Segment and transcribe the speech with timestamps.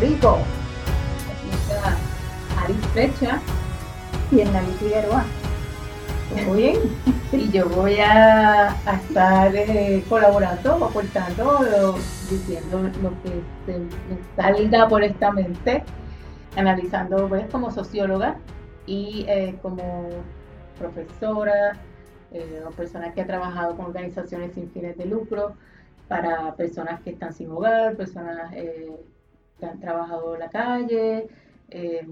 [0.00, 0.38] Rico.
[1.30, 1.96] Aquí está
[2.62, 3.40] Aris Fecha.
[4.30, 5.24] Y en la Figueroa.
[6.46, 6.78] Muy bien.
[7.32, 11.94] Y yo voy a, a estar eh, colaborando, aportando, lo-
[12.30, 15.82] diciendo lo que se me salga por esta mente,
[16.56, 18.36] analizando pues, como socióloga
[18.86, 20.08] y eh, como
[20.78, 21.72] profesora
[22.32, 25.54] eh, o persona que ha trabajado con organizaciones sin fines de lucro
[26.08, 28.90] para personas que están sin hogar, personas eh,
[29.58, 31.28] que han trabajado en la calle,
[31.68, 32.06] eh,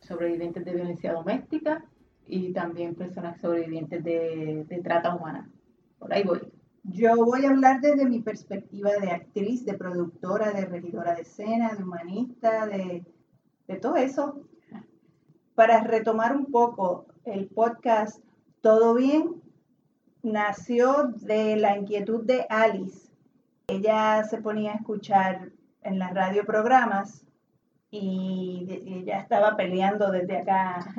[0.00, 1.84] sobrevivientes de violencia doméstica
[2.26, 5.50] y también personas sobrevivientes de, de trata humana.
[5.98, 6.40] Por ahí voy.
[6.84, 11.74] Yo voy a hablar desde mi perspectiva de actriz, de productora, de regidora de escena,
[11.74, 13.04] de humanista, de,
[13.66, 14.42] de todo eso.
[15.54, 18.24] Para retomar un poco el podcast
[18.62, 19.42] Todo Bien,
[20.22, 23.10] nació de la inquietud de Alice.
[23.66, 25.50] Ella se ponía a escuchar
[25.82, 27.24] en la radio programas
[27.90, 30.94] y de- ella estaba peleando desde acá.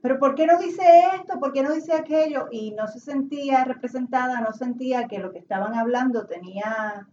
[0.00, 0.82] Pero ¿por qué no dice
[1.16, 1.38] esto?
[1.38, 2.48] ¿Por qué no dice aquello?
[2.50, 7.06] Y no se sentía representada, no sentía que lo que estaban hablando tenía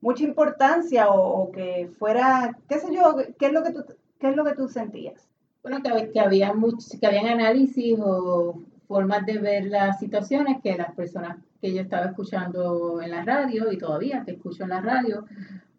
[0.00, 3.84] mucha importancia o, o que fuera, qué sé yo, qué es lo que tú,
[4.18, 5.28] qué es lo que tú sentías.
[5.62, 10.76] Bueno, que, que había much- que habían análisis o formas de ver las situaciones que
[10.78, 14.80] las personas que yo estaba escuchando en la radio y todavía que escucho en la
[14.80, 15.26] radio,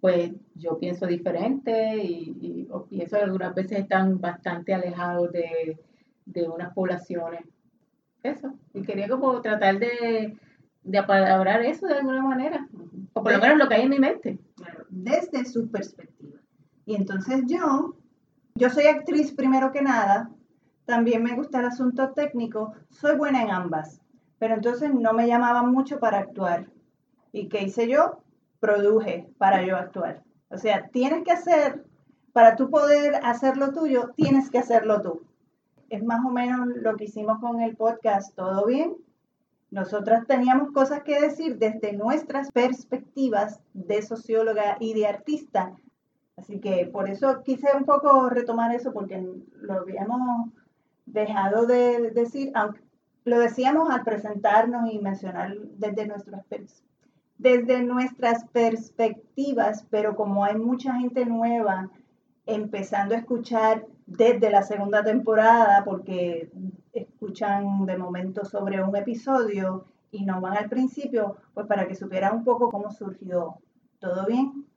[0.01, 5.77] pues yo pienso diferente y, y- o pienso que algunas veces están bastante alejados de,
[6.25, 7.41] de unas poblaciones.
[8.23, 8.53] Eso.
[8.73, 10.37] Y quería como tratar de,
[10.83, 12.67] de apalabrar eso de alguna manera,
[13.13, 14.39] o por lo menos lo que hay en mi mente.
[14.55, 16.39] Claro, desde su perspectiva.
[16.85, 17.95] Y entonces yo,
[18.55, 20.29] yo soy actriz primero que nada,
[20.85, 24.01] también me gusta el asunto técnico, soy buena en ambas,
[24.39, 26.65] pero entonces no me llamaban mucho para actuar.
[27.31, 28.23] ¿Y qué hice yo?
[28.61, 30.23] Produje para yo actuar.
[30.49, 31.83] O sea, tienes que hacer,
[32.31, 35.23] para tú poder hacer lo tuyo, tienes que hacerlo tú.
[35.89, 38.95] Es más o menos lo que hicimos con el podcast, ¿todo bien?
[39.71, 45.73] Nosotras teníamos cosas que decir desde nuestras perspectivas de socióloga y de artista.
[46.37, 49.21] Así que por eso quise un poco retomar eso, porque
[49.59, 50.49] lo habíamos
[51.05, 52.81] dejado de decir, aunque
[53.25, 56.83] lo decíamos al presentarnos y mencionar desde nuestras, pers-
[57.41, 61.89] desde nuestras perspectivas, pero como hay mucha gente nueva
[62.45, 66.51] empezando a escuchar desde la segunda temporada, porque
[66.93, 72.35] escuchan de momento sobre un episodio y no van al principio, pues para que supieran
[72.35, 73.55] un poco cómo surgió
[73.99, 74.67] todo bien.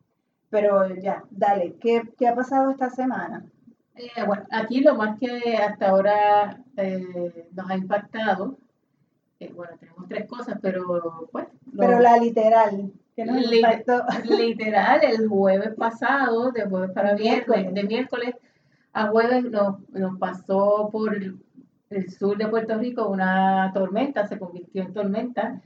[0.48, 3.44] Pero ya, dale, ¿qué, qué ha pasado esta semana?
[3.94, 8.56] Eh, bueno, aquí lo más que hasta ahora eh, nos ha impactado,
[9.54, 11.30] bueno, tenemos tres cosas, pero lo-
[11.76, 14.02] Pero la literal, que nos Li- impactó.
[14.38, 17.74] literal, el jueves pasado, de jueves para viernes, Miércoles.
[17.74, 18.34] de miércoles
[18.92, 21.16] a jueves nos, nos pasó por
[21.90, 25.60] el sur de Puerto Rico una tormenta, se convirtió en tormenta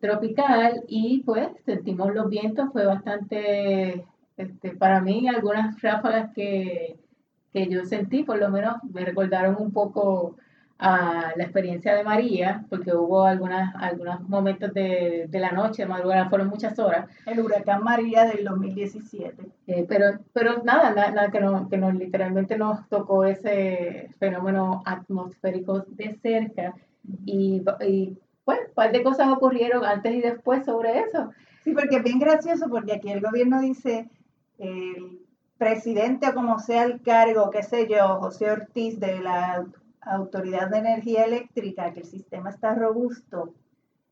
[0.00, 4.04] tropical y pues sentimos los vientos, fue bastante,
[4.36, 6.96] este, para mí algunas ráfagas que,
[7.52, 10.36] que yo sentí, por lo menos me recordaron un poco
[10.78, 15.88] a la experiencia de María, porque hubo algunas, algunos momentos de, de la noche, de
[15.88, 19.36] madrugada, fueron muchas horas, El huracán María del 2017.
[19.66, 25.80] eh, pero, pero nada, nada, que, no, que nos literalmente nos tocó ese fenómeno atmosférico
[25.88, 26.74] de cerca
[27.24, 31.30] y, y pues un par de cosas ocurrieron antes y después sobre eso.
[31.64, 34.08] Sí, porque es bien gracioso, porque aquí el gobierno dice,
[34.58, 35.20] el
[35.58, 39.66] presidente o como sea el cargo, qué sé yo, José Ortiz de la
[40.06, 43.54] Autoridad de Energía Eléctrica, que el sistema está robusto,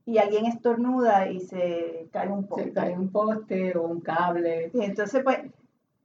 [0.06, 2.62] y alguien estornuda y se cae un poco.
[2.62, 4.70] Se cae un poste o un cable.
[4.74, 5.38] Y entonces, pues,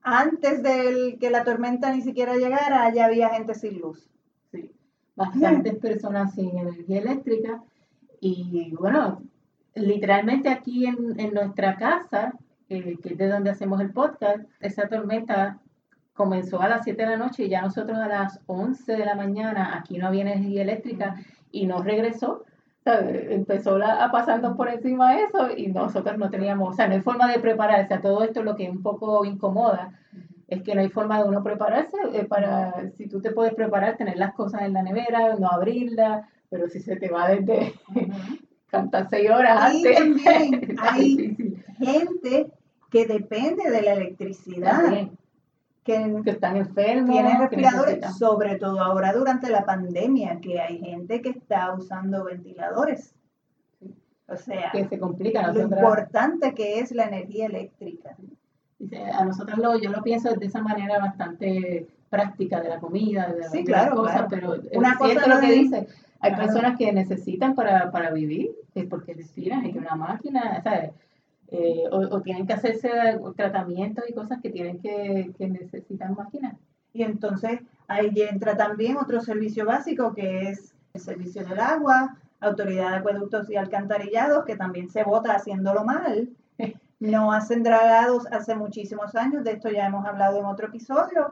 [0.02, 4.10] antes de que la tormenta ni siquiera llegara, ya había gente sin luz.
[4.52, 4.72] Sí,
[5.16, 7.62] bastantes personas sin energía eléctrica
[8.22, 9.22] y bueno,
[9.76, 12.34] literalmente aquí en, en nuestra casa,
[12.70, 15.60] eh, que es de donde hacemos el podcast, esa tormenta
[16.20, 19.16] comenzó a las 7 de la noche y ya nosotros a las 11 de la
[19.16, 21.16] mañana aquí no había energía eléctrica
[21.50, 22.44] y no regresó.
[22.86, 26.96] Empezó la- a pasarnos por encima de eso y nosotros no teníamos, o sea, no
[26.96, 27.94] hay forma de prepararse.
[27.94, 29.94] A todo esto lo que un poco incomoda
[30.50, 33.96] es que no hay forma de uno prepararse eh, para, si tú te puedes preparar,
[33.96, 37.74] tener las cosas en la nevera, no abrirlas, pero si se te va desde
[38.68, 41.56] cantar seis horas Y antes, también hay-.
[41.78, 42.48] Gente
[42.92, 45.12] que depende de la electricidad, También,
[45.94, 50.60] que que están enfermos, tienen que respiradores, necesitan- sobre todo ahora durante la pandemia, que
[50.60, 53.16] hay gente que está usando ventiladores.
[54.28, 55.52] O sea, que se complica.
[55.52, 58.16] lo importante que es la energía eléctrica.
[59.14, 63.44] A nosotros lo, yo lo pienso de esa manera bastante práctica de la comida, de,
[63.50, 65.88] sí, claro, cosas, pero Una es cierto lo que dice.
[66.22, 70.92] Hay personas que necesitan para, para vivir, es porque respiran, hay que una máquina, ¿sabes?
[71.52, 72.90] Eh, o, tienen que hacerse
[73.36, 76.56] tratamientos y cosas que tienen que, que necesitan máquinas.
[76.94, 82.92] Y entonces ahí entra también otro servicio básico que es el servicio del agua, autoridad
[82.92, 86.30] de acueductos y alcantarillados, que también se vota haciéndolo mal.
[87.02, 91.32] No hacen dragados hace muchísimos años, de esto ya hemos hablado en otro episodio,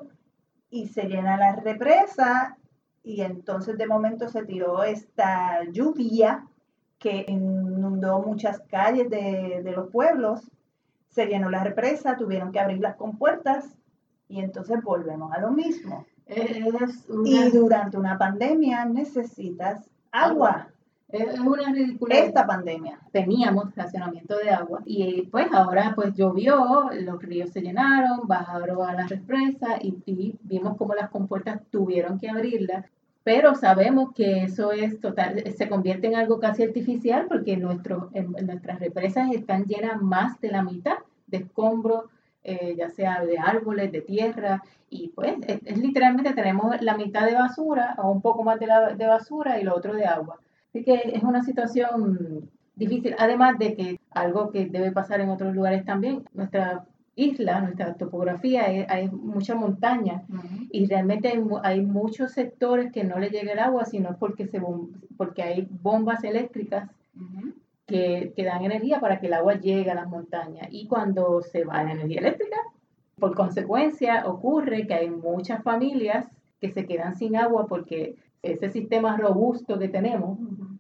[0.69, 2.57] y se llena la represa
[3.03, 6.45] y entonces de momento se tiró esta lluvia
[6.99, 10.41] que inundó muchas calles de, los pueblos,
[11.09, 13.75] se llenó la represa, tuvieron que abrir las compuertas
[14.27, 16.05] y entonces volvemos a lo mismo.
[17.23, 20.67] Y durante una pandemia necesitas agua.
[21.09, 22.25] Es una ridiculez.
[22.25, 23.00] Esta pandemia.
[23.13, 28.93] Teníamos racionamiento de agua y pues ahora pues llovió, los ríos se llenaron, bajaron a
[28.93, 32.85] la represa y, vimos como las compuertas tuvieron que abrirlas.
[33.27, 38.09] Pero sabemos que eso es total, se convierte en algo casi artificial porque nuestro,
[38.41, 42.06] nuestras represas están llenas más de la mitad de escombros,
[42.45, 47.33] eh, ya sea de árboles, de tierra, y pues es, literalmente tenemos la mitad de
[47.33, 50.39] basura o un poco más de, la, de basura y lo otro de agua.
[50.69, 55.53] Así que es una situación difícil, además de que algo que debe pasar en otros
[55.53, 56.85] lugares también, nuestra
[57.17, 60.23] isla, nuestra topografía, hay, mucha montaña
[60.71, 61.33] y realmente
[61.63, 64.61] hay, muchos sectores que no le llega el agua, sino porque, se,
[65.17, 66.89] porque hay bombas eléctricas
[67.87, 70.67] que, que, dan energía para que el agua llegue a las montañas.
[70.71, 72.57] Y cuando se va la energía eléctrica,
[73.19, 76.27] por consecuencia ocurre que hay muchas familias
[76.61, 80.37] que se quedan sin agua porque ese sistema robusto que tenemos,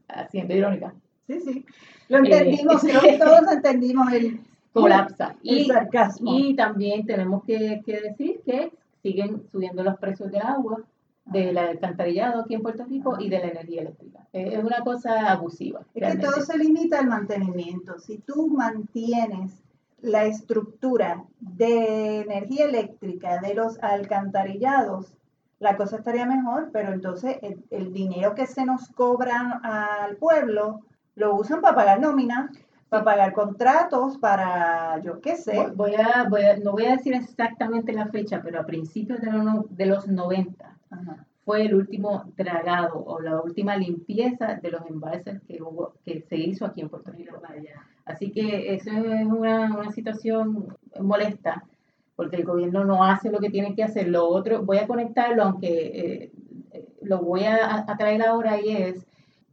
[0.07, 0.93] haciendo irónica.
[1.25, 1.65] Sí, sí.
[2.09, 4.39] Lo entendimos, creo que todos entendimos el
[4.81, 5.35] colapsa.
[5.41, 6.37] y, sarcasmo.
[6.37, 8.71] Y también tenemos que, decir que
[9.01, 10.81] siguen subiendo los precios del agua,
[11.25, 14.19] del alcantarillado aquí en Puerto Rico y de la energía eléctrica.
[14.31, 15.81] Es una cosa abusiva.
[15.93, 17.99] Es que todo se limita al mantenimiento.
[17.99, 19.61] Si tú mantienes
[20.01, 25.17] la estructura de energía eléctrica de los alcantarillados,
[25.59, 27.37] la cosa estaría mejor, pero entonces
[27.71, 30.81] el, dinero que se nos cobran al pueblo
[31.15, 32.51] lo usan para pagar nómina,
[32.89, 35.67] para pagar contratos, para yo qué sé.
[35.75, 39.31] Voy a, voy a, no voy a decir exactamente la fecha, pero a principios de
[39.31, 40.77] los, de los 90
[41.43, 46.37] fue el último dragado o la última limpieza de los embalses que, hubo, que se
[46.37, 47.41] hizo aquí en Puerto Rico.
[48.05, 51.63] Así que eso es una, una situación molesta
[52.17, 54.09] porque el gobierno no hace lo que tiene que hacer.
[54.09, 56.31] Lo otro, voy a conectarlo, aunque eh,
[57.03, 59.05] lo voy a, traer ahora y es,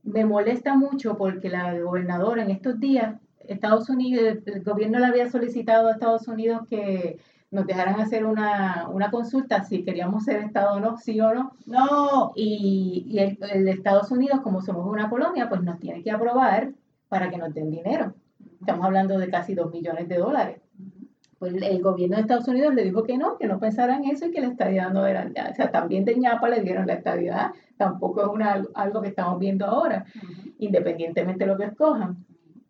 [0.02, 5.30] me molesta mucho porque la gobernadora en estos días, Estados Unidos, el gobierno le había
[5.30, 7.18] solicitado a Estados Unidos que
[7.50, 11.52] nos dejaran hacer una, consulta si queríamos ser Estado o no, sí o no.
[11.66, 12.32] No.
[12.34, 16.72] Y, y el, el, Estados Unidos, como somos una colonia, pues nos tiene que aprobar
[17.08, 18.14] para que nos den dinero.
[18.60, 20.60] Estamos hablando de casi dos millones de dólares.
[21.38, 24.30] Pues el gobierno de Estados Unidos le dijo que no, que no pensaran eso y
[24.30, 28.22] que la estadidad no era, o sea, también de ñapa le dieron la estadidad, tampoco
[28.22, 30.06] es una, algo que estamos viendo ahora,
[30.58, 32.24] independientemente de lo que escojan.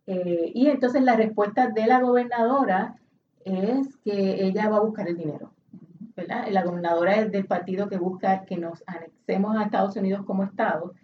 [0.06, 2.96] Eh, y entonces la respuesta de la gobernadora
[3.44, 5.50] es que ella va a buscar el dinero.
[6.16, 6.46] ¿verdad?
[6.50, 10.94] La gobernadora es del partido que busca que nos anexemos a Estados Unidos como Estado.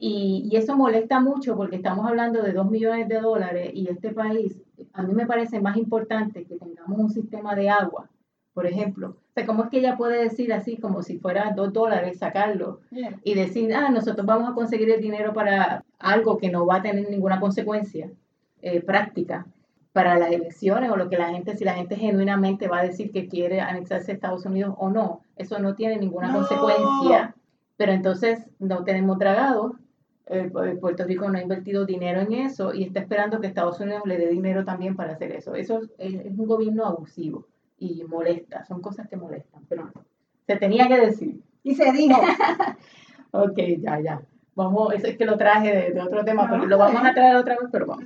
[0.00, 4.10] Y, y, eso molesta mucho porque estamos hablando de dos millones de dólares y este
[4.12, 4.56] país
[4.92, 8.08] a mí me parece más importante que tengamos un sistema de agua,
[8.54, 9.08] por ejemplo.
[9.08, 12.80] O sea, ¿cómo es que ella puede decir así como si fuera dos dólares sacarlo
[13.24, 16.82] y decir, ah, nosotros vamos a conseguir el dinero para algo que no va a
[16.82, 18.08] tener ninguna consecuencia
[18.62, 19.46] eh, práctica
[19.92, 23.10] para las elecciones o lo que la gente, si la gente genuinamente va a decir
[23.10, 27.34] que quiere anexarse a Estados Unidos o no, eso no tiene ninguna consecuencia.
[27.76, 29.72] Pero entonces no tenemos dragados
[30.30, 34.02] eh, Puerto Rico no ha invertido dinero en eso y está esperando que Estados Unidos
[34.04, 35.54] le dé dinero también para hacer eso.
[35.54, 37.46] Eso es, un gobierno abusivo
[37.78, 39.90] y molesta, son cosas que molestan, pero
[40.46, 41.40] se tenía que decir.
[41.62, 42.20] Y se dijo.
[43.30, 44.22] ok, ya, ya.
[44.54, 47.56] Vamos, eso es que lo traje de, otro tema, pero lo vamos a traer otra
[47.58, 48.04] vez, pero vamos.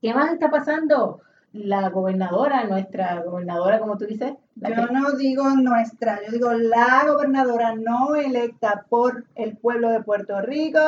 [0.00, 1.20] ¿Qué más está pasando?
[1.52, 4.34] la gobernadora, nuestra gobernadora, como tú dices.
[4.56, 10.40] yo no digo nuestra, yo digo la gobernadora no electa por el pueblo de Puerto
[10.40, 10.80] Rico.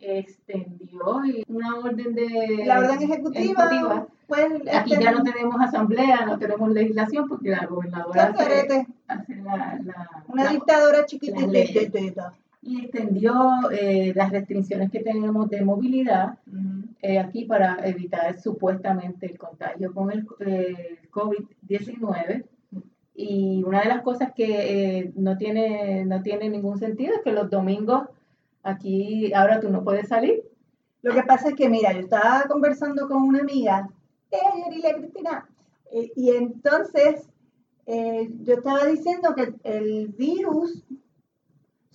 [0.00, 2.64] Extendió una orden de...
[2.64, 4.06] La orden ejecutiva.
[4.26, 8.86] Pues, Aquí ya no tenemos asamblea, no tenemos legislación porque la gobernadora hace,
[10.28, 12.32] una dictadora chiquitita.
[12.62, 13.32] Y extendió
[13.70, 16.38] eh, las restricciones que tenemos de movilidad
[17.02, 20.26] eh, aquí para evitar supuestamente el contagio con el,
[21.10, 22.44] COVID-19.
[23.14, 27.32] Y una de las cosas que eh, no, tiene, no tiene ningún sentido es que
[27.32, 28.08] los domingos
[28.62, 30.42] aquí ahora tú no puedes salir.
[31.02, 33.88] Lo que pasa es que, mira, yo estaba conversando con una amiga,
[34.30, 35.48] eh, Cristina,
[36.14, 37.26] y entonces
[37.86, 40.84] yo estaba diciendo que el virus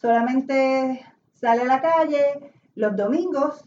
[0.05, 3.65] solamente sale a la calle los domingos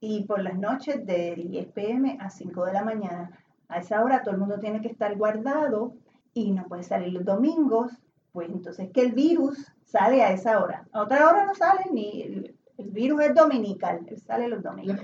[0.00, 3.38] y por las noches de 10 pm a 5 de la mañana.
[3.68, 5.94] A esa hora todo el mundo tiene que estar guardado
[6.32, 7.92] y no puede salir los domingos,
[8.32, 10.88] pues entonces que el virus sale a esa hora.
[10.92, 15.00] A otra hora no sale ni el, virus es dominical, él sale los domingos.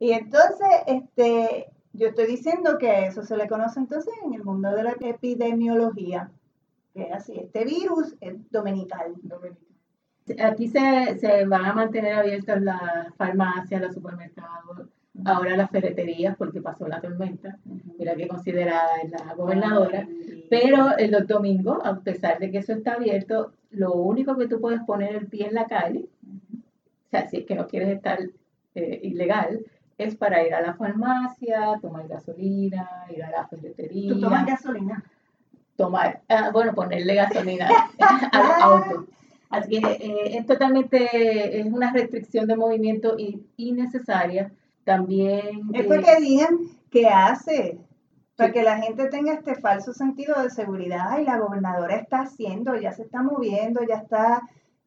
[0.00, 4.72] Y entonces, este, yo estoy diciendo que eso se le conoce entonces en el mundo
[4.72, 6.32] de la epidemiología,
[6.92, 9.14] que es así, este virus es dominical.
[9.22, 9.71] dominical.
[10.40, 14.88] Aquí se, se van a mantener abiertas las farmacias, los supermercados,
[15.24, 17.58] ahora las ferreterías porque pasó la tormenta,
[17.98, 20.06] mira que considerada es la gobernadora,
[20.48, 24.80] pero los domingos, a pesar de que eso está abierto, lo único que tú puedes
[24.82, 26.06] poner el pie en la calle,
[27.06, 28.20] o sea, si es que no quieres estar
[28.74, 29.64] eh, ilegal,
[29.98, 34.14] es para ir a la farmacia, tomar gasolina, ir a la ferretería.
[34.14, 35.04] ¿Tú tomas gasolina?
[35.76, 37.68] Tomar, ah, bueno, ponerle gasolina
[38.32, 39.06] al auto.
[39.52, 43.16] Así que eh, es totalmente, es una restricción de movimiento
[43.58, 44.50] innecesaria.
[44.82, 45.60] También...
[45.74, 46.58] Es porque eh, digan
[46.90, 47.78] qué hace,
[48.34, 51.18] para que la gente tenga este falso sentido de seguridad.
[51.18, 54.40] Y la gobernadora está haciendo, ya se está moviendo, ya está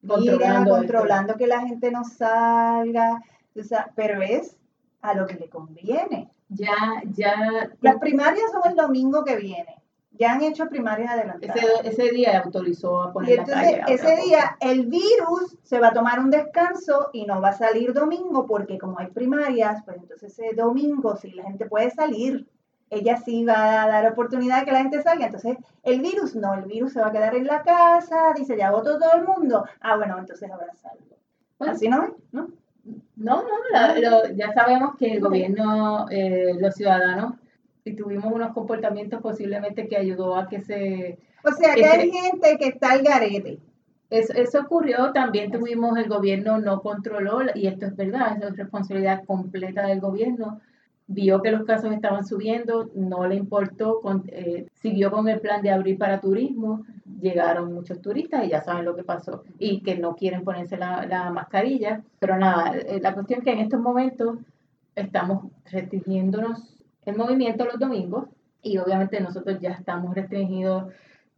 [0.06, 3.22] controlando, controlando que la gente no salga.
[3.56, 4.58] O sea, pero es
[5.02, 6.32] a lo que le conviene.
[6.50, 7.70] Ya, ya.
[7.82, 9.85] Las primarias son el domingo que viene
[10.18, 11.56] ya han hecho primarias adelantadas.
[11.84, 15.94] Ese, ese día autorizó a poner y entonces, ese día el virus se va a
[15.94, 20.38] tomar un descanso y no va a salir domingo porque como hay primarias, pues entonces
[20.38, 22.48] ese domingo si la gente puede salir,
[22.90, 25.26] ella sí va a dar oportunidad de que la gente salga.
[25.26, 28.72] Entonces el virus no, el virus se va a quedar en la casa, dice ya
[28.72, 29.66] votó todo el mundo.
[29.82, 31.18] Ah, bueno, entonces ahora salgo.
[31.60, 32.50] Así no es, ¿no?
[33.16, 37.36] No, no, ya sabemos que el gobierno, eh, los ciudadanos
[37.86, 41.20] y tuvimos unos comportamientos posiblemente que ayudó a que se...
[41.44, 43.60] O sea, que hay gente que está al garete.
[44.10, 49.24] Eso, eso ocurrió, también tuvimos, el gobierno no controló, y esto es verdad, es responsabilidad
[49.26, 50.62] completa del gobierno,
[51.08, 55.70] vio que los casos estaban subiendo, no le importó, eh, siguió con el plan de
[55.72, 56.86] abrir para turismo,
[57.22, 61.06] llegaron muchos turistas y ya saben lo que pasó, y que no quieren ponerse la,
[61.06, 64.38] la mascarilla, pero nada, eh, la cuestión es que en estos momentos
[64.96, 66.75] estamos restringiéndonos
[67.06, 68.28] el movimiento los domingos
[68.62, 70.92] y obviamente nosotros ya estamos restringidos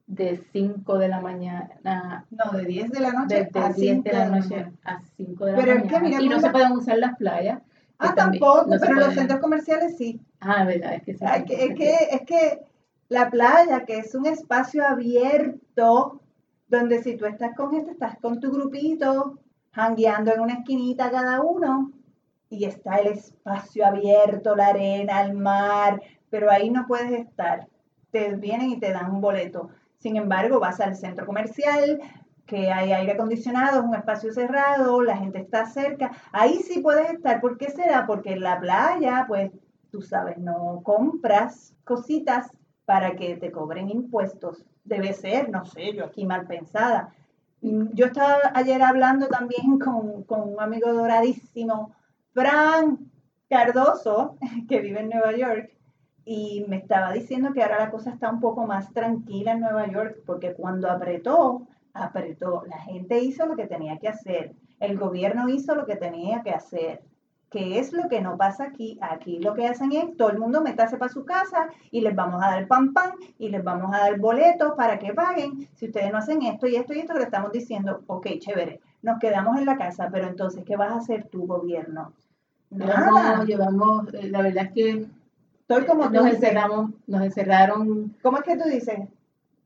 [0.08, 2.26] de 5 de la mañana.
[2.32, 5.58] No, de 10 de la noche a 10 de la noche a 5 de la
[5.58, 5.86] pero mañana.
[5.86, 7.62] Es que mira, y no se pueden usar las playas.
[8.00, 10.22] Ah, tampoco, pero los centros comerciales sí.
[10.40, 11.26] Ah, verdad, es que sí.
[11.26, 12.62] es, que, es que
[13.10, 16.22] la playa, que es un espacio abierto,
[16.68, 19.40] donde si tú estás con gente, estás con tu grupito,
[19.72, 21.92] jangueando en una esquinita cada uno,
[22.50, 27.68] y está el espacio abierto, la arena, el mar, pero ahí no puedes estar.
[28.12, 29.70] Te vienen y te dan un boleto.
[29.98, 32.00] Sin embargo, vas al centro comercial,
[32.46, 36.12] que hay aire acondicionado, es un espacio cerrado, la gente está cerca.
[36.32, 37.42] Ahí sí puedes estar.
[37.42, 38.06] ¿Por qué será?
[38.08, 39.52] Porque en la playa, pues,
[39.92, 42.50] tú sabes, no compras cositas
[42.86, 44.66] para que te cobren impuestos.
[44.86, 47.14] Debe ser, no sé, yo aquí mal pensada.
[47.60, 51.97] Yo estaba ayer hablando también con, con un amigo doradísimo
[52.34, 53.12] Fran
[53.50, 55.72] Cardoso, que vive en Nueva York,
[56.26, 59.88] y me estaba diciendo que ahora la cosa está un poco más tranquila en Nueva
[59.88, 65.48] York, porque cuando apretó, apretó, la gente hizo lo que tenía que hacer, el gobierno
[65.50, 67.02] hizo lo que tenía que hacer.
[67.50, 69.00] ¿Qué es lo que no pasa aquí?
[69.00, 72.44] Aquí lo que hacen es todo el mundo meterse para su casa y les vamos
[72.44, 75.70] a dar pan pan y les vamos a dar boletos para que paguen.
[75.76, 79.20] Si ustedes no hacen esto y esto y esto, le estamos diciendo, ok, chévere, nos
[79.20, 82.14] quedamos en la casa, pero entonces, ¿qué vas a hacer tu gobierno?
[82.70, 83.44] Nada.
[83.46, 85.08] Llevamos, eh, la verdad es que
[85.70, 88.16] Estoy como nos encerramos, nos encerraron.
[88.22, 89.00] ¿Cómo es que tú dices?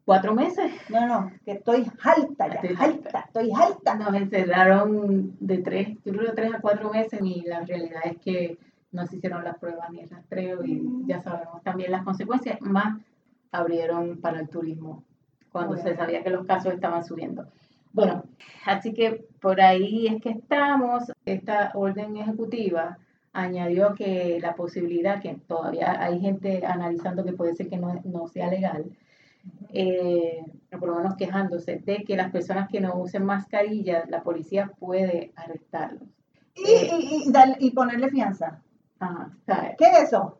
[0.03, 0.71] Cuatro meses.
[0.89, 3.95] No, no, que estoy alta ya, estoy alta, estoy alta.
[3.95, 8.17] Nos encerraron de tres, yo creo de tres a cuatro meses y la realidad es
[8.17, 8.57] que
[8.91, 11.07] no se hicieron las pruebas ni el rastreo y mm.
[11.07, 12.99] ya sabemos también las consecuencias, más
[13.51, 15.03] abrieron para el turismo
[15.51, 17.45] cuando se sabía que los casos estaban subiendo.
[17.93, 18.23] Bueno,
[18.65, 21.11] así que por ahí es que estamos.
[21.25, 22.97] Esta orden ejecutiva
[23.33, 28.49] añadió que la posibilidad, que todavía hay gente analizando que puede ser que no, sea
[28.49, 28.85] legal,
[29.73, 34.71] eh, por lo menos quejándose de que las personas que no usen mascarillas, la policía
[34.79, 36.03] puede arrestarlos.
[36.55, 38.61] Y, y, y, ponerle fianza.
[38.99, 39.75] Ajá, ¿sabes?
[39.77, 40.37] ¿Qué es eso?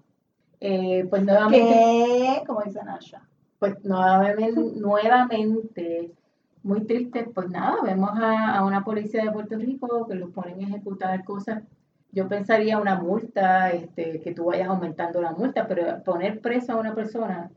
[0.60, 2.43] Eh, pues nuevamente, ¿Qué?
[2.46, 3.22] Como dice Nasha.
[3.58, 6.12] pues nuevamente, nuevamente,
[6.63, 10.60] muy triste, pues nada, vemos a, a una policía de Puerto Rico que los ponen
[10.63, 11.63] a ejecutar cosas.
[12.12, 16.77] Yo pensaría una multa, este, que tú vayas aumentando la multa, pero poner preso a
[16.77, 17.50] una persona,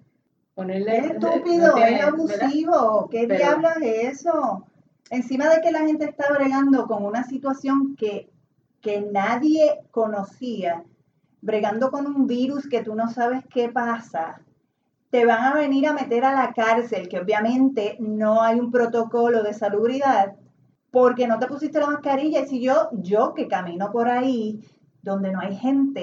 [0.54, 0.98] ponerle...
[0.98, 3.08] Es no estúpido, tiene- es abusivo.
[3.10, 4.64] ¿Qué Pero- diablos es eso?
[5.10, 8.30] Encima de que la gente está bregando con una situación que,
[8.80, 10.82] que nadie conocía,
[11.42, 14.40] bregando con un virus que tú no sabes qué pasa,
[15.14, 19.42] te van a venir a meter a la cárcel, que obviamente no hay un protocolo
[19.44, 20.34] de salubridad,
[20.90, 22.40] porque no te pusiste la mascarilla.
[22.40, 24.60] Y si yo, yo que camino por ahí,
[25.02, 26.02] donde no hay gente,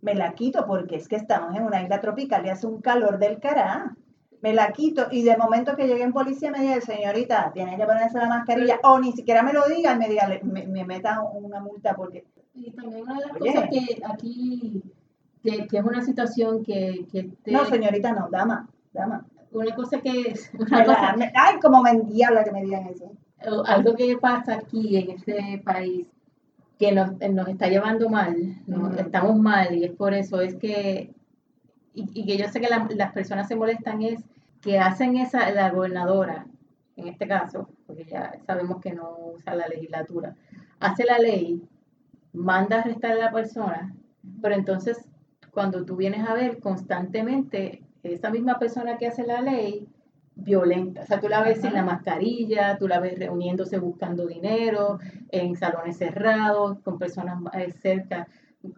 [0.00, 3.18] me la quito porque es que estamos en una isla tropical y hace un calor
[3.18, 3.94] del cará.
[4.40, 7.84] Me la quito y de momento que llegue en policía me diga, señorita, tiene que
[7.86, 10.84] ponerse la mascarilla, o ni siquiera me lo diga y me diga, le- me, me
[10.84, 13.52] meta una multa porque Y también una de las Oye.
[13.54, 14.82] cosas que aquí,
[15.42, 19.26] que, que es una situación que, que te- no, señorita, no, dama, dama.
[19.52, 23.12] una cosa que es, una cosa, ay, como me endiabla que me digan eso.
[23.66, 26.06] algo que pasa aquí en este país
[26.78, 28.56] que nos, nos está llevando mal,
[28.98, 31.12] estamos mal y es por eso, es que,
[31.94, 34.20] y, y que yo sé que la- las personas se molestan es
[34.60, 36.46] que hacen esa, la gobernadora,
[36.96, 40.34] en este caso, porque ya sabemos que no usa la legislatura,
[40.80, 41.62] hace la ley,
[42.32, 43.94] manda a arrestar a la persona,
[44.40, 45.04] pero entonces
[45.52, 49.86] cuando tú vienes a ver constantemente esa misma persona que hace la ley
[50.34, 54.98] violenta, o sea, tú la ves sin la mascarilla, tú la ves reuniéndose buscando dinero
[55.30, 58.26] en salones cerrados, con personas eh, cerca,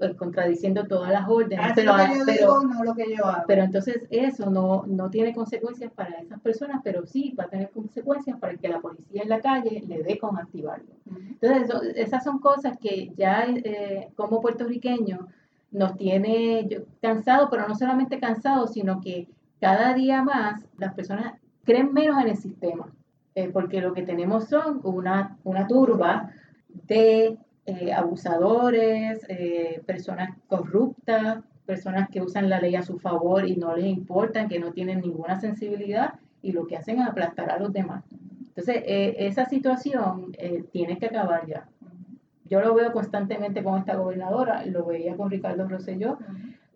[0.01, 3.25] eh, contradiciendo todas las órdenes, pero, lo que yo pero- digo, no lo que yo
[3.27, 3.45] hago.
[3.47, 7.71] pero entonces eso no, no tiene consecuencias para esas personas, pero sí va a tener
[7.71, 10.93] consecuencias para que la policía en la calle le dé con activarlo.
[11.41, 15.21] Entonces, eso- esas son cosas que ya eh, como puertorriqueños
[15.75, 19.29] nos tiene cansados, pero no solamente cansados, sino que
[19.61, 21.35] cada día más las personas
[21.65, 22.93] creen menos en el sistema,
[23.35, 26.31] eh, porque lo que tenemos son una, una turba
[26.87, 33.57] de eh, abusadores, eh, personas corruptas, personas que usan la ley a su favor y
[33.57, 37.59] no les importan, que no tienen ninguna sensibilidad y lo que hacen es aplastar a
[37.59, 38.05] los demás.
[38.49, 40.37] Entonces, esa situación
[40.71, 41.67] tiene que acabar ya.
[42.45, 46.19] Yo lo veo constantemente con esta gobernadora, lo veía con Ricardo Rosselló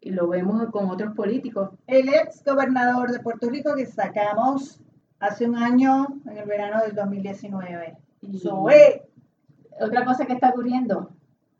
[0.00, 1.70] y lo vemos con otros políticos.
[1.86, 4.80] El ex gobernador de Puerto Rico que sacamos
[5.20, 7.96] hace un año, en el verano del 2019.
[8.22, 8.40] Y
[9.80, 11.10] otra cosa que está ocurriendo,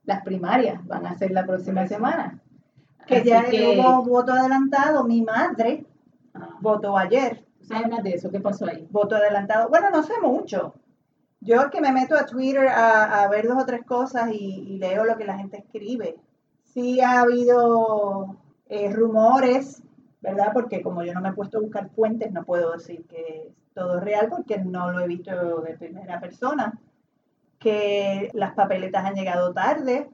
[0.04, 2.40] las primarias van a ser la próxima semana.
[3.06, 5.04] que Así ya que- hubo voto adelantado.
[5.04, 5.86] Mi madre
[6.34, 7.44] Ah, votó ayer.
[7.62, 8.30] ¿Sabes más de eso?
[8.30, 8.86] ¿Qué pasó ahí?
[8.90, 9.68] Voto adelantado.
[9.70, 10.74] Bueno, no sé mucho.
[11.40, 15.04] Yo que me meto a Twitter a, ver dos o tres cosas y, y leo
[15.04, 16.16] lo que la gente escribe.
[16.64, 18.36] Sí ha habido
[18.68, 19.82] eh, rumores,
[20.20, 20.50] ¿verdad?
[20.52, 23.98] Porque como yo no me he puesto a buscar fuentes, no puedo decir que todo
[23.98, 26.78] es real porque no lo he visto de primera persona.
[27.58, 30.08] Que las papeletas han llegado tarde.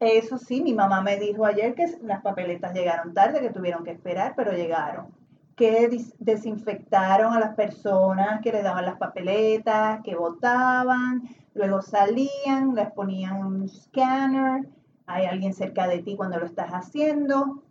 [0.00, 3.90] Eso sí, mi mamá me dijo ayer que las papeletas llegaron tarde, que tuvieron que
[3.90, 5.19] esperar, pero llegaron
[5.60, 12.90] que desinfectaron a las personas que le daban las papeletas, que votaban, luego salían, les
[12.92, 14.66] ponían un scanner,
[15.04, 17.62] hay alguien cerca de ti cuando lo estás haciendo,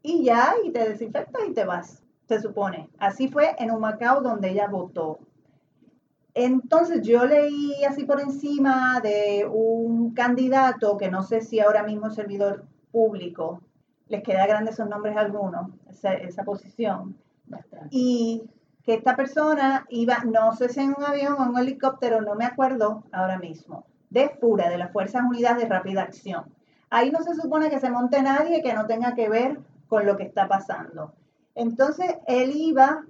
[0.00, 2.88] y ya, y te desinfectas y te vas, se supone.
[3.00, 5.18] Así fue en Humacao donde ella votó.
[6.34, 12.06] Entonces yo leí así por encima de un candidato que no sé si ahora mismo
[12.06, 13.60] es servidor público,
[14.06, 17.23] les queda grande esos nombres a algunos, esa, posición.
[17.90, 18.42] Y
[18.84, 22.34] que esta persona iba, no sé si en un avión o en un helicóptero, no
[22.34, 26.44] me acuerdo ahora mismo, de FURA, de las Fuerzas Unidas de Rápida Acción.
[26.90, 30.16] Ahí no se supone que se monte nadie que no tenga que ver con lo
[30.16, 31.14] que está pasando.
[31.54, 33.04] Entonces, él iba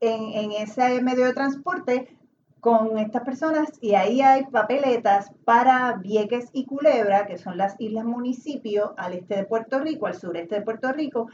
[0.00, 2.16] en, en ese medio de transporte
[2.64, 8.06] con estas personas y ahí hay papeletas para Vieques y Culebra, que son las islas
[8.06, 11.28] municipios al este de Puerto Rico, al sureste de Puerto Rico.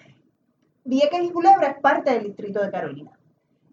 [0.84, 3.10] Vieques y Culebra es parte del distrito de Carolina.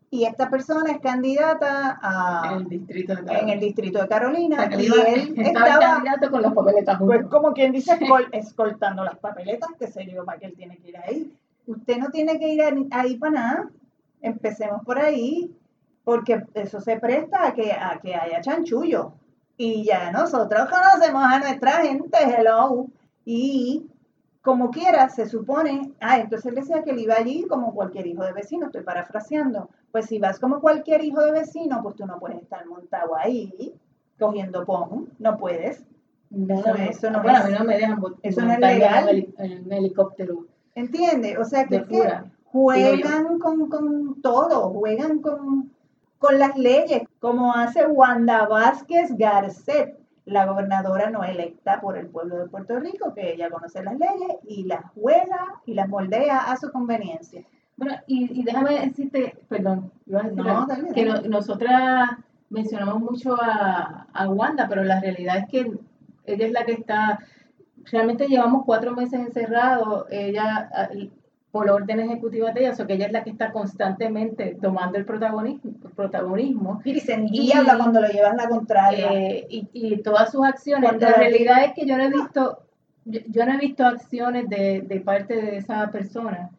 [0.10, 3.54] Y esta persona es candidata a, En el distrito de en Carolina.
[3.54, 6.98] el distrito de O Carolina sea, y iba- él estaba estaba candidato con las papeletas
[7.00, 10.78] pues como quien dice, escol- escoltando las papeletas, que sé yo, para que él tiene
[10.78, 11.34] que ir ahí.
[11.66, 13.70] Usted no tiene que ir ahí para nada.
[14.22, 15.54] Empecemos por ahí,
[16.06, 19.12] porque eso se presta a que, a que haya chanchullo.
[19.58, 22.86] Y ya nosotros conocemos a nuestra gente, hello.
[23.26, 23.86] Y
[24.48, 28.24] como quiera, se supone, ah, entonces él decía que él iba allí como cualquier hijo
[28.24, 29.70] de vecino, estoy parafraseando.
[29.92, 33.74] Pues si vas como cualquier hijo de vecino, pues tú no puedes estar montado ahí
[34.18, 35.84] cogiendo pon, no puedes
[36.30, 39.28] No, Eso- eso no bueno, es- a mí no me dejan eso no es legal.
[39.38, 41.38] En un helicóptero ¿Entiendes?
[41.40, 42.10] O sea, que, es que
[42.46, 45.74] juegan con, con todo, juegan con,
[46.20, 52.38] con las leyes, como hace Wanda Vázquez Garcet, la gobernadora no electa por el pueblo
[52.38, 56.58] de Puerto Rico, que ella conoce las leyes y las juega y las moldea a
[56.58, 57.44] su conveniencia.
[57.78, 62.10] Bueno, y, y déjame decirte, perdón, a decir No, algo, dale, que no- nosotras
[62.50, 65.72] mencionamos mucho a, a Wanda, pero la realidad es que
[66.26, 67.20] ella es la que está,
[67.92, 70.70] realmente llevamos cuatro meses encerrados, ella,
[71.52, 74.98] por orden ejecutiva de ella, o sea que ella es la que está constantemente tomando
[74.98, 79.14] el protagonismo, protagonismo Y se Y- niebla cuando le llevas la contraria.
[79.14, 80.90] eh, y, y todas sus acciones.
[80.90, 82.60] Cuando la- realidad es que yo no he visto,
[83.06, 86.50] yo, yo no he visto acciones de, de parte de esa persona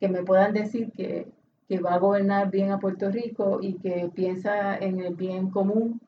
[0.00, 1.26] que me puedan decir que,
[1.68, 6.00] que va a gobernar bien a Puerto Rico y que piensa en el bien común.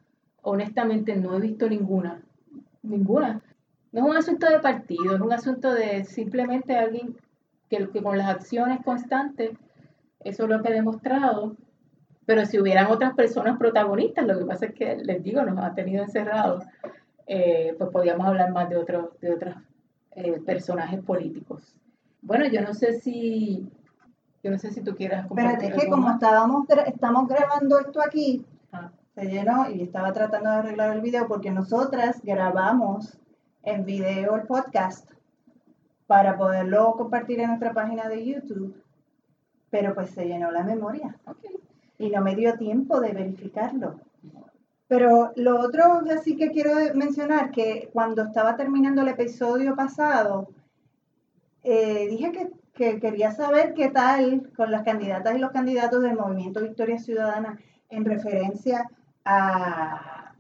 [0.43, 2.23] Honestamente no he visto ninguna,
[2.83, 3.43] ninguna.
[3.93, 7.17] No es un asunto de partido, es un asunto de simplemente alguien
[7.71, 9.53] que, que con las acciones constantes,
[10.21, 11.57] eso es lo que ha demostrado,
[12.27, 15.75] pero si hubieran otras personas protagonistas, lo que pasa es que les digo, nos ha
[15.75, 16.65] tenido encerrados,
[17.27, 19.55] eh, pues podríamos hablar más de otros de otros
[20.13, 21.75] eh, personajes políticos.
[22.21, 23.67] Bueno, yo no sé si
[24.43, 28.45] yo no sé si tú quieras compartir es que como estábamos estamos grabando esto aquí,
[28.73, 33.19] Ah, se llenó y estaba tratando de arreglar el video porque nosotras grabamos
[33.63, 35.11] en video el podcast
[36.11, 38.75] para poderlo compartir en nuestra página de YouTube,
[39.71, 41.39] pero pues se llenó la memoria ok.
[41.99, 44.01] y no me dio tiempo de verificarlo.
[44.89, 50.49] Pero lo otro así que quiero mencionar, que cuando estaba terminando el episodio pasado,
[51.63, 56.17] eh, dije que, que quería saber qué tal con las candidatas y los candidatos del
[56.17, 57.57] Movimiento Victoria Ciudadana
[57.89, 58.85] en referencia
[59.25, 60.35] a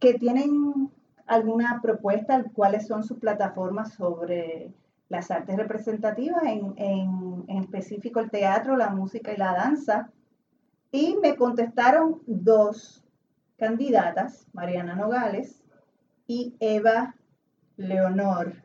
[0.00, 0.90] que tienen
[1.26, 4.74] alguna propuesta, cuáles son sus plataformas sobre
[5.08, 10.10] las artes representativas, en, en- en específico el teatro, la música y la danza.
[10.92, 13.04] Y me contestaron dos
[13.56, 15.62] candidatas, Mariana Nogales
[16.26, 17.14] y Eva
[17.76, 18.62] Leonor.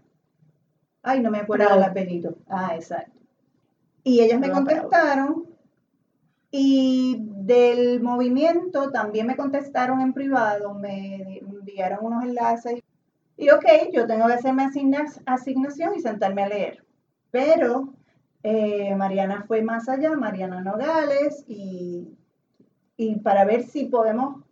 [1.01, 2.38] Ay, no me acuerdo del apellido.
[2.47, 3.19] Ah, exacto.
[4.03, 5.45] Y ellas me contestaron
[6.51, 12.82] y del movimiento también me contestaron en privado, me enviaron unos enlaces.
[13.38, 16.84] Y ok, yo tengo que hacerme asigna- asignación y sentarme a leer.
[17.32, 17.93] Pero
[18.43, 22.15] eh, Mariana fue más allá, Mariana Nogales, y,
[23.24, 24.43] para ver si podemos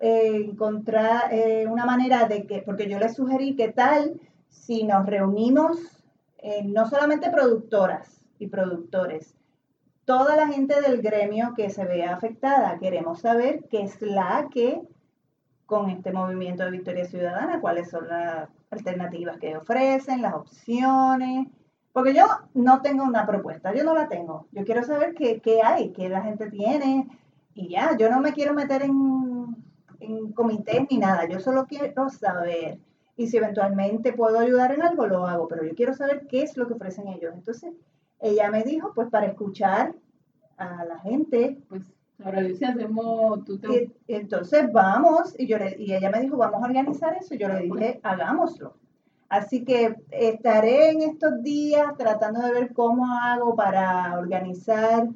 [0.00, 5.06] eh, encontrar eh, una manera de que, porque yo les sugerí que tal si nos
[5.06, 5.78] reunimos,
[6.64, 9.34] no solamente productoras y productores,
[10.04, 14.82] toda la gente del gremio que se vea afectada, queremos saber qué es la que
[15.74, 21.48] con este movimiento de Victoria Ciudadana, cuáles son las alternativas que ofrecen, las opciones,
[21.92, 24.46] porque yo no tengo una propuesta, yo no la tengo.
[24.52, 27.08] Yo quiero saber qué, qué hay, qué la gente tiene
[27.54, 29.56] y ya, yo no me quiero meter en,
[29.98, 32.78] en comités ni nada, yo solo quiero saber.
[33.16, 36.56] Y si eventualmente puedo ayudar en algo, lo hago, pero yo quiero saber qué es
[36.56, 37.34] lo que ofrecen ellos.
[37.34, 37.72] Entonces,
[38.20, 39.92] ella me dijo, pues para escuchar
[40.56, 41.82] a la gente, Pues
[42.24, 43.68] ahora dice, hacemos, tú te...
[43.68, 47.34] y, y entonces vamos, y, yo le, y ella me dijo, vamos a organizar eso,
[47.34, 48.76] y yo le dije, hagámoslo.
[49.28, 55.08] Así que estaré en estos días tratando de ver cómo hago para organizar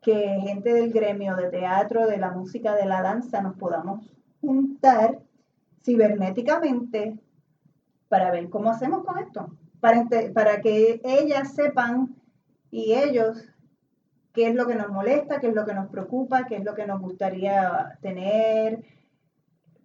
[0.00, 5.20] que gente del gremio de teatro, de la música, de la danza, nos podamos juntar
[5.82, 7.18] cibernéticamente
[8.08, 12.14] para ver cómo hacemos con esto, para, para que ellas sepan
[12.70, 13.53] y ellos
[14.34, 16.74] qué es lo que nos molesta, qué es lo que nos preocupa, qué es lo
[16.74, 18.92] que nos gustaría tener, ¿Qué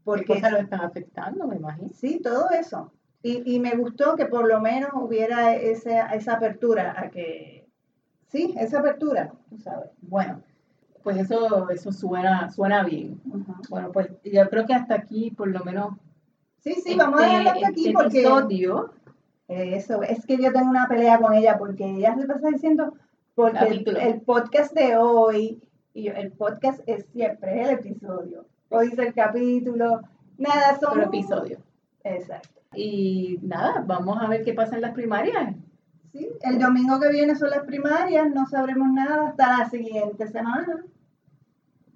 [0.04, 1.90] porque cosas lo están afectando, me imagino?
[1.94, 2.92] sí, todo eso.
[3.22, 7.68] Y, y me gustó que por lo menos hubiera esa, esa apertura a que,
[8.28, 9.92] sí, esa apertura, tú sabes.
[10.02, 10.42] Bueno,
[11.04, 13.22] pues eso, eso suena, suena bien.
[13.70, 15.96] Bueno, pues yo creo que hasta aquí, por lo menos,
[16.62, 18.94] Sí, sí, vamos a dejarlo hasta aquí este porque episodio,
[19.48, 22.94] eso, es que yo tengo una pelea con ella porque ella se pasa diciendo,
[23.40, 25.62] porque el, podcast de hoy,
[25.94, 30.02] y yo, el podcast es siempre el episodio, o dice el capítulo,
[30.38, 31.02] nada, son...
[31.02, 31.60] episodio.
[32.04, 32.60] Exacto.
[32.76, 35.56] Y nada, vamos a ver qué pasa en las primarias.
[36.12, 40.84] Sí, el domingo que viene son las primarias, no sabremos nada hasta la siguiente semana.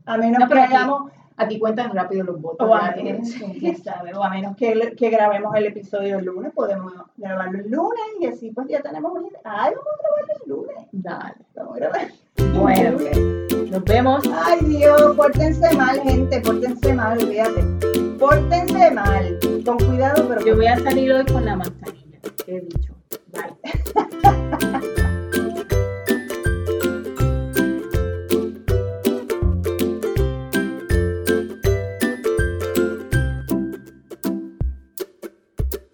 [0.05, 2.67] A menos No, que hagamos, Aquí cuentan rápido los votos.
[2.67, 3.49] o a, menos, todo.
[3.59, 7.69] quién sabe, o a menos que, que grabemos el episodio el lunes, podemos grabarlo el
[7.69, 9.39] lunes y así pues ya tenemos una idea.
[9.43, 10.87] Ay, vamos a grabarlo el lunes.
[10.91, 11.35] Dale.
[11.55, 12.07] Vamos a grabar.
[12.59, 12.97] Bueno,
[13.71, 14.23] nos vemos.
[14.45, 17.63] Ay Dios, pórtense mal, gente, pórtense mal, olvídate.
[18.19, 19.39] Pórtense mal.
[19.65, 22.19] con cuidado, pero Yo voy a salir hoy con la manzanilla.
[22.47, 22.93] He dicho.